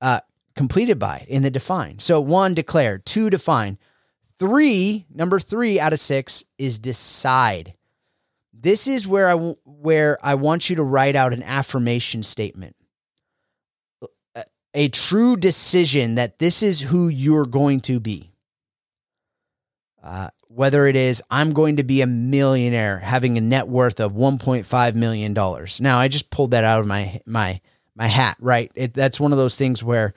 uh, 0.00 0.20
completed 0.54 0.98
by 0.98 1.24
in 1.28 1.42
the 1.42 1.50
define. 1.50 1.98
So 1.98 2.20
one, 2.20 2.54
declare, 2.54 2.98
two, 2.98 3.30
define. 3.30 3.78
Three, 4.38 5.06
number 5.12 5.40
three 5.40 5.80
out 5.80 5.92
of 5.92 6.00
six 6.00 6.44
is 6.58 6.78
decide. 6.78 7.74
This 8.52 8.86
is 8.86 9.06
where 9.06 9.28
I 9.28 9.34
where 9.64 10.18
I 10.22 10.34
want 10.34 10.70
you 10.70 10.76
to 10.76 10.82
write 10.82 11.16
out 11.16 11.32
an 11.32 11.42
affirmation 11.42 12.22
statement. 12.22 12.76
A 14.76 14.88
true 14.88 15.36
decision 15.36 16.16
that 16.16 16.40
this 16.40 16.62
is 16.62 16.80
who 16.80 17.06
you're 17.08 17.46
going 17.46 17.80
to 17.82 18.00
be. 18.00 18.33
Uh, 20.04 20.28
whether 20.48 20.86
it 20.86 20.96
is 20.96 21.22
I'm 21.30 21.54
going 21.54 21.76
to 21.78 21.82
be 21.82 22.02
a 22.02 22.06
millionaire 22.06 22.98
having 22.98 23.38
a 23.38 23.40
net 23.40 23.68
worth 23.68 24.00
of 24.00 24.12
1.5 24.12 24.94
million 24.94 25.32
dollars. 25.32 25.80
Now 25.80 25.98
I 25.98 26.08
just 26.08 26.28
pulled 26.28 26.50
that 26.50 26.62
out 26.62 26.80
of 26.80 26.86
my 26.86 27.22
my 27.24 27.60
my 27.96 28.06
hat, 28.06 28.36
right? 28.38 28.70
It, 28.74 28.92
that's 28.92 29.18
one 29.18 29.32
of 29.32 29.38
those 29.38 29.56
things 29.56 29.82
where 29.82 30.12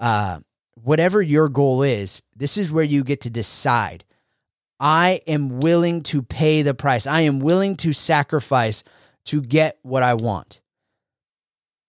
uh, 0.00 0.40
whatever 0.74 1.20
your 1.20 1.50
goal 1.50 1.82
is, 1.82 2.22
this 2.34 2.56
is 2.56 2.72
where 2.72 2.84
you 2.84 3.04
get 3.04 3.22
to 3.22 3.30
decide. 3.30 4.04
I 4.80 5.20
am 5.26 5.60
willing 5.60 6.02
to 6.04 6.22
pay 6.22 6.62
the 6.62 6.74
price. 6.74 7.06
I 7.06 7.22
am 7.22 7.40
willing 7.40 7.76
to 7.78 7.92
sacrifice 7.92 8.84
to 9.26 9.42
get 9.42 9.78
what 9.82 10.02
I 10.02 10.14
want. 10.14 10.60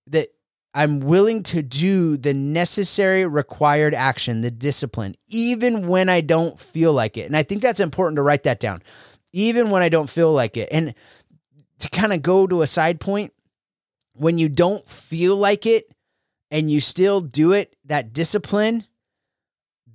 That 0.07 0.29
I'm 0.77 0.99
willing 0.99 1.41
to 1.43 1.63
do 1.63 2.17
the 2.17 2.35
necessary 2.35 3.25
required 3.25 3.95
action, 3.95 4.41
the 4.41 4.51
discipline, 4.51 5.15
even 5.27 5.87
when 5.87 6.07
I 6.07 6.21
don't 6.21 6.59
feel 6.59 6.93
like 6.93 7.17
it. 7.17 7.25
And 7.25 7.35
I 7.35 7.41
think 7.41 7.63
that's 7.63 7.79
important 7.79 8.17
to 8.17 8.21
write 8.21 8.43
that 8.43 8.59
down, 8.59 8.83
even 9.33 9.71
when 9.71 9.81
I 9.81 9.89
don't 9.89 10.07
feel 10.07 10.31
like 10.31 10.55
it. 10.55 10.69
And 10.71 10.93
to 11.79 11.89
kind 11.89 12.13
of 12.13 12.21
go 12.21 12.45
to 12.45 12.61
a 12.61 12.67
side 12.67 12.99
point, 12.99 13.33
when 14.13 14.37
you 14.37 14.49
don't 14.49 14.87
feel 14.87 15.35
like 15.35 15.65
it 15.65 15.91
and 16.51 16.69
you 16.69 16.79
still 16.79 17.21
do 17.21 17.53
it, 17.53 17.75
that 17.85 18.13
discipline, 18.13 18.85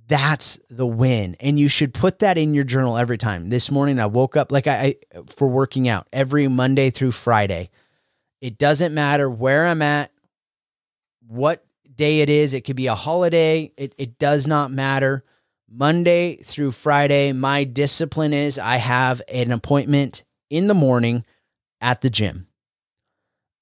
that's 0.09 0.59
the 0.69 0.85
win. 0.85 1.37
And 1.39 1.57
you 1.57 1.69
should 1.69 1.93
put 1.93 2.19
that 2.19 2.37
in 2.37 2.53
your 2.53 2.65
journal 2.65 2.97
every 2.97 3.17
time. 3.17 3.47
This 3.47 3.71
morning, 3.71 4.01
I 4.01 4.07
woke 4.07 4.35
up 4.35 4.51
like 4.51 4.67
I, 4.67 4.97
I 5.15 5.21
for 5.27 5.47
working 5.47 5.87
out 5.87 6.09
every 6.11 6.49
Monday 6.49 6.89
through 6.89 7.13
Friday. 7.13 7.69
It 8.41 8.57
doesn't 8.57 8.93
matter 8.93 9.29
where 9.29 9.65
I'm 9.65 9.81
at, 9.81 10.11
what 11.33 11.65
day 11.95 12.21
it 12.21 12.29
is. 12.29 12.53
It 12.53 12.61
could 12.61 12.75
be 12.75 12.87
a 12.87 12.95
holiday. 12.95 13.71
It, 13.77 13.93
it 13.97 14.19
does 14.19 14.47
not 14.47 14.71
matter. 14.71 15.23
Monday 15.69 16.35
through 16.35 16.71
Friday, 16.71 17.31
my 17.31 17.63
discipline 17.63 18.33
is 18.33 18.59
I 18.59 18.77
have 18.77 19.21
an 19.27 19.51
appointment 19.51 20.23
in 20.49 20.67
the 20.67 20.75
morning 20.75 21.25
at 21.81 22.01
the 22.01 22.09
gym. 22.09 22.47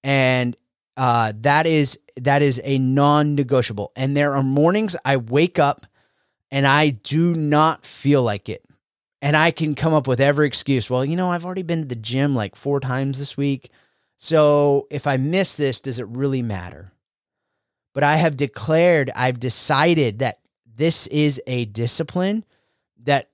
And 0.03 0.57
uh, 0.97 1.31
that 1.37 1.65
is 1.65 1.97
that 2.17 2.41
is 2.41 2.59
a 2.63 2.77
non-negotiable. 2.77 3.93
And 3.95 4.15
there 4.17 4.35
are 4.35 4.43
mornings 4.43 4.97
I 5.05 5.17
wake 5.17 5.57
up 5.57 5.85
and 6.51 6.67
I 6.67 6.89
do 6.89 7.33
not 7.33 7.85
feel 7.85 8.23
like 8.23 8.49
it. 8.49 8.65
And 9.21 9.37
I 9.37 9.51
can 9.51 9.75
come 9.75 9.93
up 9.93 10.07
with 10.07 10.19
every 10.19 10.47
excuse. 10.47 10.89
Well, 10.89 11.05
you 11.05 11.15
know, 11.15 11.31
I've 11.31 11.45
already 11.45 11.61
been 11.61 11.81
to 11.81 11.87
the 11.87 11.95
gym 11.95 12.35
like 12.35 12.55
four 12.55 12.79
times 12.79 13.19
this 13.19 13.37
week. 13.37 13.69
So 14.17 14.87
if 14.89 15.07
I 15.07 15.17
miss 15.17 15.55
this, 15.55 15.79
does 15.79 15.99
it 15.99 16.07
really 16.07 16.41
matter? 16.41 16.91
But 17.93 18.03
I 18.03 18.15
have 18.15 18.37
declared, 18.37 19.11
I've 19.15 19.39
decided 19.39 20.19
that 20.19 20.39
this 20.75 21.07
is 21.07 21.41
a 21.45 21.65
discipline 21.65 22.45
that 23.03 23.29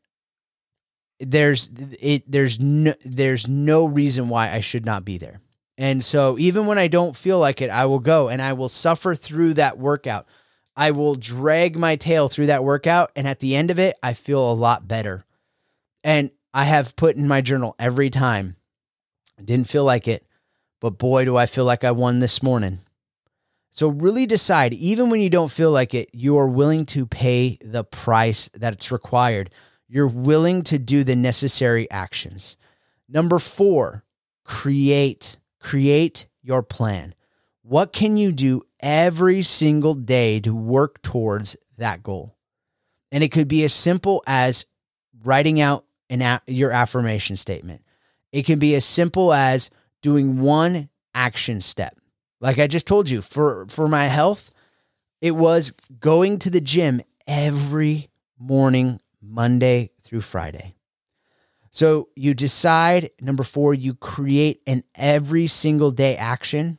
there's 1.19 1.71
it 1.99 2.29
there's 2.29 2.59
no 2.59 2.93
there's 3.03 3.47
no 3.47 3.85
reason 3.85 4.29
why 4.29 4.51
I 4.51 4.59
should 4.59 4.85
not 4.85 5.05
be 5.05 5.17
there. 5.17 5.41
And 5.77 6.03
so 6.03 6.37
even 6.39 6.65
when 6.65 6.77
I 6.77 6.87
don't 6.87 7.15
feel 7.15 7.39
like 7.39 7.61
it, 7.61 7.69
I 7.69 7.85
will 7.85 7.99
go 7.99 8.29
and 8.29 8.41
I 8.41 8.53
will 8.53 8.69
suffer 8.69 9.13
through 9.13 9.55
that 9.55 9.77
workout. 9.77 10.27
I 10.75 10.91
will 10.91 11.15
drag 11.15 11.77
my 11.77 11.95
tail 11.95 12.27
through 12.29 12.47
that 12.47 12.63
workout 12.63 13.11
and 13.15 13.27
at 13.27 13.39
the 13.39 13.55
end 13.55 13.71
of 13.71 13.79
it, 13.79 13.95
I 14.01 14.13
feel 14.13 14.51
a 14.51 14.53
lot 14.53 14.87
better. 14.87 15.23
And 16.03 16.31
I 16.53 16.65
have 16.65 16.95
put 16.95 17.15
in 17.15 17.27
my 17.27 17.41
journal 17.41 17.75
every 17.77 18.09
time. 18.09 18.55
I 19.39 19.43
didn't 19.43 19.69
feel 19.69 19.83
like 19.83 20.07
it, 20.07 20.25
but 20.79 20.97
boy, 20.97 21.25
do 21.25 21.37
I 21.37 21.45
feel 21.45 21.65
like 21.65 21.83
I 21.83 21.91
won 21.91 22.19
this 22.19 22.41
morning. 22.41 22.79
So 23.69 23.89
really 23.89 24.25
decide, 24.25 24.73
even 24.73 25.09
when 25.09 25.21
you 25.21 25.29
don't 25.29 25.51
feel 25.51 25.71
like 25.71 25.93
it, 25.93 26.09
you 26.13 26.37
are 26.37 26.47
willing 26.47 26.85
to 26.87 27.05
pay 27.05 27.57
the 27.61 27.83
price 27.83 28.49
that 28.55 28.73
it's 28.73 28.91
required. 28.91 29.51
You're 29.87 30.07
willing 30.07 30.63
to 30.63 30.79
do 30.79 31.03
the 31.03 31.15
necessary 31.15 31.89
actions. 31.91 32.57
Number 33.07 33.39
four, 33.39 34.03
create, 34.43 35.37
create 35.59 36.27
your 36.41 36.63
plan. 36.63 37.13
What 37.61 37.93
can 37.93 38.17
you 38.17 38.31
do 38.31 38.63
every 38.79 39.43
single 39.43 39.93
day 39.93 40.39
to 40.39 40.55
work 40.55 41.01
towards 41.01 41.55
that 41.77 42.01
goal? 42.01 42.35
And 43.11 43.23
it 43.23 43.31
could 43.31 43.47
be 43.47 43.63
as 43.63 43.73
simple 43.73 44.23
as 44.25 44.65
writing 45.23 45.61
out 45.61 45.85
an 46.09 46.39
your 46.47 46.71
affirmation 46.71 47.35
statement. 47.37 47.83
It 48.31 48.45
can 48.45 48.59
be 48.59 48.75
as 48.75 48.85
simple 48.85 49.33
as 49.33 49.69
doing 50.01 50.39
one 50.41 50.89
action 51.13 51.61
step. 51.61 51.97
Like 52.39 52.59
I 52.59 52.67
just 52.67 52.87
told 52.87 53.09
you, 53.09 53.21
for 53.21 53.65
for 53.69 53.87
my 53.87 54.05
health, 54.05 54.51
it 55.21 55.31
was 55.31 55.71
going 55.99 56.39
to 56.39 56.49
the 56.49 56.61
gym 56.61 57.01
every 57.25 58.09
morning, 58.37 59.01
Monday 59.21 59.91
through 60.03 60.21
Friday. 60.21 60.75
So 61.71 62.09
you 62.15 62.33
decide, 62.33 63.11
number 63.21 63.43
four, 63.43 63.73
you 63.73 63.93
create 63.93 64.61
an 64.65 64.83
every 64.95 65.47
single 65.47 65.91
day 65.91 66.15
action. 66.15 66.77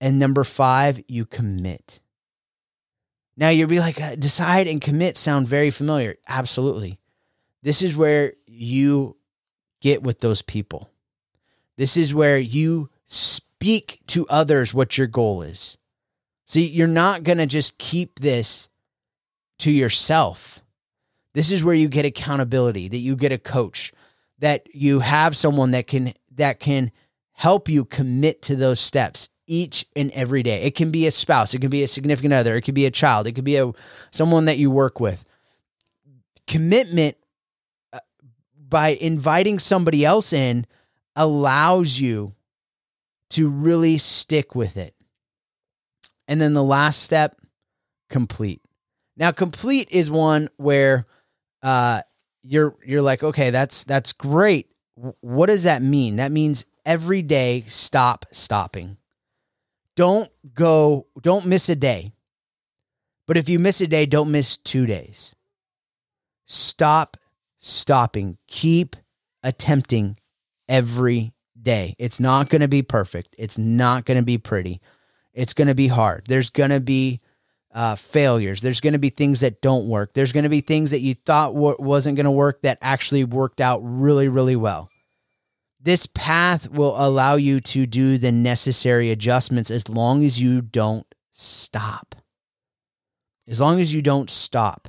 And 0.00 0.18
number 0.18 0.44
five, 0.44 1.02
you 1.08 1.26
commit. 1.26 2.00
Now 3.36 3.48
you'll 3.50 3.68
be 3.68 3.80
like, 3.80 4.00
uh, 4.00 4.14
decide 4.16 4.66
and 4.66 4.80
commit 4.80 5.16
sound 5.16 5.48
very 5.48 5.70
familiar. 5.70 6.16
Absolutely. 6.26 6.98
This 7.62 7.82
is 7.82 7.96
where 7.96 8.34
you 8.46 9.16
get 9.80 10.02
with 10.02 10.20
those 10.20 10.42
people. 10.42 10.90
This 11.76 11.96
is 11.96 12.14
where 12.14 12.38
you 12.38 12.90
speak 13.04 13.47
to 13.60 14.26
others 14.28 14.72
what 14.72 14.96
your 14.96 15.06
goal 15.06 15.42
is. 15.42 15.76
See, 16.46 16.66
you're 16.66 16.86
not 16.86 17.24
going 17.24 17.38
to 17.38 17.46
just 17.46 17.78
keep 17.78 18.20
this 18.20 18.68
to 19.58 19.70
yourself. 19.70 20.60
This 21.34 21.52
is 21.52 21.62
where 21.62 21.74
you 21.74 21.88
get 21.88 22.06
accountability, 22.06 22.88
that 22.88 22.98
you 22.98 23.16
get 23.16 23.32
a 23.32 23.38
coach, 23.38 23.92
that 24.38 24.74
you 24.74 25.00
have 25.00 25.36
someone 25.36 25.72
that 25.72 25.86
can 25.86 26.14
that 26.36 26.60
can 26.60 26.90
help 27.32 27.68
you 27.68 27.84
commit 27.84 28.42
to 28.42 28.56
those 28.56 28.80
steps 28.80 29.28
each 29.46 29.86
and 29.96 30.10
every 30.12 30.42
day. 30.42 30.62
It 30.62 30.74
can 30.74 30.90
be 30.90 31.06
a 31.06 31.10
spouse, 31.10 31.54
it 31.54 31.60
can 31.60 31.70
be 31.70 31.82
a 31.82 31.88
significant 31.88 32.32
other, 32.32 32.56
it 32.56 32.62
could 32.62 32.74
be 32.74 32.86
a 32.86 32.90
child, 32.90 33.26
it 33.26 33.32
could 33.32 33.44
be 33.44 33.56
a 33.56 33.72
someone 34.10 34.46
that 34.46 34.58
you 34.58 34.70
work 34.70 35.00
with. 35.00 35.24
Commitment 36.46 37.16
uh, 37.92 38.00
by 38.56 38.90
inviting 38.90 39.58
somebody 39.58 40.04
else 40.04 40.32
in 40.32 40.66
allows 41.14 41.98
you 42.00 42.34
to 43.30 43.48
really 43.48 43.98
stick 43.98 44.54
with 44.54 44.76
it. 44.76 44.94
And 46.26 46.40
then 46.40 46.54
the 46.54 46.62
last 46.62 47.02
step, 47.02 47.36
complete. 48.10 48.62
Now, 49.16 49.32
complete 49.32 49.88
is 49.90 50.10
one 50.10 50.48
where 50.56 51.06
uh, 51.62 52.02
you're 52.42 52.76
you're 52.84 53.02
like, 53.02 53.22
okay, 53.22 53.50
that's 53.50 53.84
that's 53.84 54.12
great. 54.12 54.68
What 55.20 55.46
does 55.46 55.64
that 55.64 55.82
mean? 55.82 56.16
That 56.16 56.32
means 56.32 56.64
every 56.84 57.22
day 57.22 57.64
stop 57.66 58.26
stopping. 58.32 58.96
Don't 59.96 60.30
go, 60.54 61.06
don't 61.20 61.46
miss 61.46 61.68
a 61.68 61.76
day. 61.76 62.12
But 63.26 63.36
if 63.36 63.48
you 63.48 63.58
miss 63.58 63.80
a 63.80 63.86
day, 63.86 64.06
don't 64.06 64.30
miss 64.30 64.56
two 64.56 64.86
days. 64.86 65.34
Stop 66.46 67.16
stopping. 67.58 68.38
Keep 68.46 68.96
attempting 69.42 70.16
every 70.68 71.32
day. 71.62 71.94
It's 71.98 72.20
not 72.20 72.48
going 72.48 72.60
to 72.60 72.68
be 72.68 72.82
perfect. 72.82 73.34
It's 73.38 73.58
not 73.58 74.04
going 74.04 74.18
to 74.18 74.24
be 74.24 74.38
pretty. 74.38 74.80
It's 75.32 75.54
going 75.54 75.68
to 75.68 75.74
be 75.74 75.88
hard. 75.88 76.24
There's 76.26 76.50
going 76.50 76.70
to 76.70 76.80
be 76.80 77.20
uh, 77.72 77.94
failures. 77.94 78.60
There's 78.60 78.80
going 78.80 78.94
to 78.94 78.98
be 78.98 79.10
things 79.10 79.40
that 79.40 79.60
don't 79.60 79.88
work. 79.88 80.12
There's 80.14 80.32
going 80.32 80.44
to 80.44 80.48
be 80.48 80.60
things 80.60 80.90
that 80.90 81.00
you 81.00 81.14
thought 81.14 81.54
w- 81.54 81.76
wasn't 81.78 82.16
going 82.16 82.24
to 82.24 82.30
work 82.30 82.62
that 82.62 82.78
actually 82.80 83.24
worked 83.24 83.60
out 83.60 83.80
really, 83.82 84.28
really 84.28 84.56
well. 84.56 84.90
This 85.80 86.06
path 86.06 86.68
will 86.70 86.94
allow 86.96 87.36
you 87.36 87.60
to 87.60 87.86
do 87.86 88.18
the 88.18 88.32
necessary 88.32 89.10
adjustments 89.10 89.70
as 89.70 89.88
long 89.88 90.24
as 90.24 90.40
you 90.40 90.60
don't 90.60 91.06
stop. 91.30 92.16
As 93.46 93.60
long 93.60 93.80
as 93.80 93.94
you 93.94 94.02
don't 94.02 94.28
stop. 94.28 94.88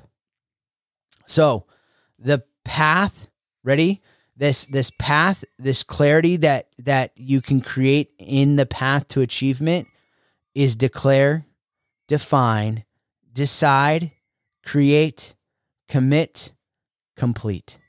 So, 1.28 1.68
the 2.18 2.44
path, 2.66 3.28
ready? 3.64 4.02
This 4.40 4.66
this 4.66 4.90
path 4.98 5.44
this 5.58 5.84
clarity 5.84 6.38
that 6.38 6.70
that 6.80 7.12
you 7.16 7.42
can 7.42 7.60
create 7.60 8.12
in 8.18 8.56
the 8.56 8.66
path 8.66 9.06
to 9.10 9.22
achievement 9.22 9.88
is 10.56 10.78
declare 10.78 11.46
define 12.08 12.86
decide 13.34 14.12
create 14.66 15.36
commit 15.90 16.54
complete. 17.18 17.80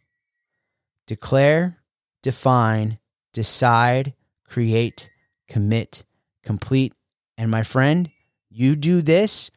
Declare 1.06 1.78
define 2.20 2.98
decide 3.32 4.14
create 4.44 5.08
commit 5.48 6.04
complete. 6.42 6.94
And 7.38 7.48
my 7.48 7.62
friend 7.62 8.10
you 8.50 8.74
do 8.74 9.02
this 9.02 9.52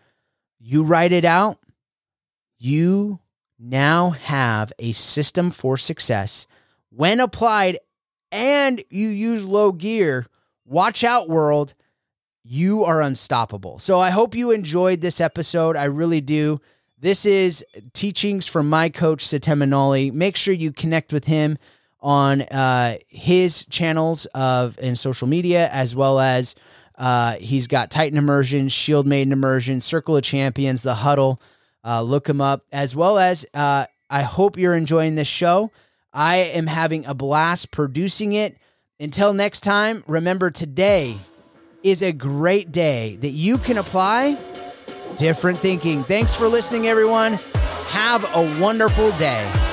you 0.60 0.84
write 0.84 1.12
it 1.12 1.26
out 1.26 1.58
you 2.60 3.20
now 3.58 4.12
have 4.12 4.72
a 4.78 4.92
system 4.92 5.50
for 5.50 5.76
success 5.76 6.46
when 6.96 7.20
applied 7.20 7.78
and 8.32 8.84
you 8.90 9.08
use 9.08 9.46
low 9.46 9.72
gear, 9.72 10.26
watch 10.66 11.04
out, 11.04 11.30
world. 11.30 11.74
You 12.44 12.84
are 12.84 13.02
unstoppable. 13.02 13.80
So 13.80 14.00
I 14.00 14.10
hope 14.10 14.36
you 14.36 14.52
enjoyed 14.52 15.02
this 15.02 15.22
episode. 15.22 15.76
I 15.76 15.86
really 15.86 16.22
do. 16.22 16.60
This 17.00 17.26
is 17.26 17.66
teachings 17.94 18.48
from 18.48 18.70
my 18.70 18.90
coach, 18.90 19.26
Setema 19.26 20.14
Make 20.14 20.36
sure 20.36 20.54
you 20.54 20.72
connect 20.72 21.14
with 21.14 21.26
him 21.26 21.58
on 22.00 22.42
uh, 22.44 22.98
his 23.08 23.66
channels 23.66 24.26
of 24.28 24.78
in 24.80 24.96
social 24.96 25.28
media, 25.28 25.70
as 25.70 25.96
well 25.96 26.20
as 26.20 26.56
uh, 26.98 27.36
he's 27.36 27.68
got 27.68 27.92
Titan 27.92 28.18
Immersion, 28.18 28.70
Shield 28.70 29.08
Maiden 29.08 29.32
Immersion, 29.32 29.82
Circle 29.82 30.18
of 30.18 30.24
Champions, 30.24 30.84
The 30.84 30.96
Huddle. 30.96 31.42
Uh, 31.84 32.02
look 32.02 32.28
him 32.28 32.40
up, 32.42 32.66
as 32.72 32.96
well 32.96 33.18
as 33.18 33.46
uh, 33.54 33.86
I 34.10 34.22
hope 34.22 34.58
you're 34.58 34.76
enjoying 34.76 35.16
this 35.16 35.28
show. 35.28 35.72
I 36.14 36.38
am 36.38 36.68
having 36.68 37.06
a 37.06 37.14
blast 37.14 37.72
producing 37.72 38.34
it. 38.34 38.58
Until 39.00 39.34
next 39.34 39.62
time, 39.62 40.04
remember 40.08 40.52
today 40.52 41.18
is 41.82 42.02
a 42.02 42.12
great 42.12 42.72
day 42.72 43.18
that 43.18 43.32
you 43.32 43.58
can 43.58 43.78
apply 43.78 44.38
different 45.18 45.60
thinking. 45.60 46.04
Thanks 46.04 46.34
for 46.34 46.48
listening, 46.48 46.88
everyone. 46.88 47.34
Have 47.90 48.24
a 48.36 48.62
wonderful 48.62 49.12
day. 49.14 49.73